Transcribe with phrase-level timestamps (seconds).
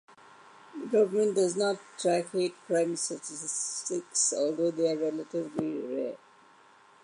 [0.79, 6.17] The government does not track hate crime statistics, although they are relatively rare.